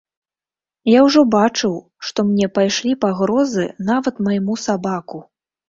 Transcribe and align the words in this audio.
Я 0.91 1.03
ўжо 1.07 1.21
бачыў, 1.35 1.75
што 2.09 2.19
мне 2.31 2.49
пайшлі 2.57 2.95
пагрозы, 3.07 3.69
нават 3.93 4.15
майму 4.27 4.59
сабаку. 4.67 5.25